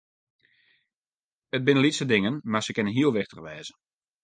[1.55, 3.73] It binne lytse dingen, mar se kinne heel wichtich wêze.